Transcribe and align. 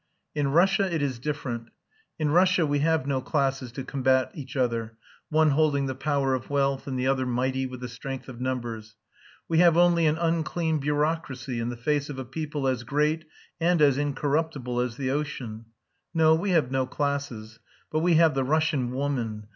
In 0.33 0.47
Russia 0.47 0.91
it 0.91 1.03
is 1.03 1.19
different. 1.19 1.69
In 2.17 2.31
Russia 2.31 2.65
we 2.65 2.79
have 2.79 3.05
no 3.05 3.21
classes 3.21 3.71
to 3.73 3.83
combat 3.83 4.31
each 4.33 4.57
other, 4.57 4.97
one 5.29 5.51
holding 5.51 5.85
the 5.85 5.93
power 5.93 6.33
of 6.33 6.49
wealth, 6.49 6.87
and 6.87 6.97
the 6.97 7.05
other 7.05 7.27
mighty 7.27 7.67
with 7.67 7.81
the 7.81 7.87
strength 7.87 8.27
of 8.27 8.41
numbers. 8.41 8.95
We 9.47 9.59
have 9.59 9.77
only 9.77 10.07
an 10.07 10.17
unclean 10.17 10.79
bureaucracy 10.79 11.59
in 11.59 11.69
the 11.69 11.77
face 11.77 12.09
of 12.09 12.17
a 12.17 12.25
people 12.25 12.67
as 12.67 12.81
great 12.81 13.25
and 13.59 13.79
as 13.79 13.99
incorruptible 13.99 14.79
as 14.79 14.97
the 14.97 15.11
ocean. 15.11 15.65
No, 16.15 16.33
we 16.33 16.49
have 16.49 16.71
no 16.71 16.87
classes. 16.87 17.59
But 17.91 17.99
we 17.99 18.15
have 18.15 18.33
the 18.33 18.43
Russian 18.43 18.89
woman. 18.89 19.49